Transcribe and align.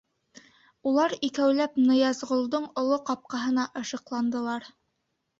Улар 0.91 1.11
икәүләп 1.27 1.75
Ныязғолдоң 1.89 2.65
оло 2.83 2.97
ҡапҡаһына 3.09 3.67
ышыҡландылар. 3.83 4.67